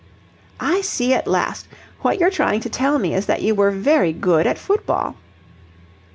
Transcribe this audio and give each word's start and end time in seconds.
"I 0.59 0.81
see 0.81 1.13
at 1.13 1.27
last. 1.27 1.67
What 2.01 2.19
you're 2.19 2.31
trying 2.31 2.59
to 2.61 2.69
tell 2.71 2.97
me 2.97 3.13
is 3.13 3.27
that 3.27 3.43
you 3.43 3.53
were 3.53 3.69
very 3.69 4.13
good 4.13 4.47
at 4.47 4.57
football." 4.57 5.15